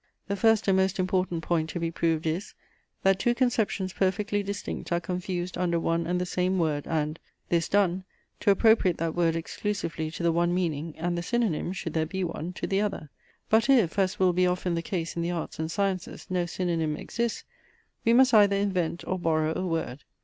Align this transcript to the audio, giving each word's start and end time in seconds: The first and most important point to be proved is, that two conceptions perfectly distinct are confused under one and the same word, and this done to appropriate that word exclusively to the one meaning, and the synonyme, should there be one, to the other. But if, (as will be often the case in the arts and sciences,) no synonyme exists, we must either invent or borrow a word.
The 0.29 0.35
first 0.35 0.67
and 0.67 0.75
most 0.75 0.97
important 0.97 1.43
point 1.43 1.69
to 1.69 1.79
be 1.79 1.91
proved 1.91 2.25
is, 2.25 2.55
that 3.03 3.19
two 3.19 3.35
conceptions 3.35 3.93
perfectly 3.93 4.41
distinct 4.41 4.91
are 4.91 4.99
confused 4.99 5.59
under 5.59 5.79
one 5.79 6.07
and 6.07 6.19
the 6.19 6.25
same 6.25 6.57
word, 6.57 6.87
and 6.87 7.19
this 7.49 7.69
done 7.69 8.03
to 8.39 8.49
appropriate 8.49 8.97
that 8.97 9.13
word 9.13 9.35
exclusively 9.35 10.09
to 10.09 10.23
the 10.23 10.31
one 10.31 10.55
meaning, 10.55 10.95
and 10.97 11.15
the 11.15 11.21
synonyme, 11.21 11.71
should 11.71 11.93
there 11.93 12.07
be 12.07 12.23
one, 12.23 12.51
to 12.53 12.65
the 12.65 12.81
other. 12.81 13.11
But 13.47 13.69
if, 13.69 13.99
(as 13.99 14.17
will 14.17 14.33
be 14.33 14.47
often 14.47 14.73
the 14.73 14.81
case 14.81 15.15
in 15.15 15.21
the 15.21 15.29
arts 15.29 15.59
and 15.59 15.69
sciences,) 15.69 16.25
no 16.31 16.45
synonyme 16.45 16.97
exists, 16.97 17.43
we 18.03 18.11
must 18.11 18.33
either 18.33 18.55
invent 18.55 19.03
or 19.05 19.19
borrow 19.19 19.55
a 19.55 19.67
word. 19.67 20.03